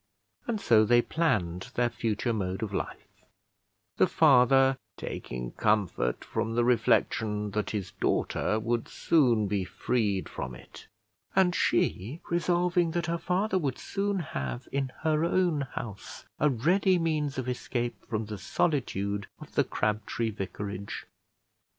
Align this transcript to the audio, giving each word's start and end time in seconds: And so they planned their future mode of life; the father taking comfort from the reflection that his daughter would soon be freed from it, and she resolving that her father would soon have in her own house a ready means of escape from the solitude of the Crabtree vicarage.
And 0.47 0.59
so 0.59 0.83
they 0.83 1.03
planned 1.03 1.69
their 1.75 1.91
future 1.91 2.33
mode 2.33 2.63
of 2.63 2.73
life; 2.73 3.05
the 3.97 4.07
father 4.07 4.79
taking 4.97 5.51
comfort 5.51 6.25
from 6.25 6.55
the 6.55 6.63
reflection 6.63 7.51
that 7.51 7.69
his 7.69 7.91
daughter 7.91 8.59
would 8.59 8.87
soon 8.87 9.45
be 9.45 9.63
freed 9.63 10.27
from 10.27 10.55
it, 10.55 10.87
and 11.35 11.53
she 11.53 12.19
resolving 12.31 12.89
that 12.93 13.05
her 13.05 13.19
father 13.19 13.59
would 13.59 13.77
soon 13.77 14.17
have 14.21 14.67
in 14.71 14.91
her 15.03 15.23
own 15.23 15.67
house 15.75 16.25
a 16.39 16.49
ready 16.49 16.97
means 16.97 17.37
of 17.37 17.47
escape 17.47 18.03
from 18.09 18.25
the 18.25 18.39
solitude 18.39 19.27
of 19.39 19.53
the 19.53 19.63
Crabtree 19.63 20.31
vicarage. 20.31 21.05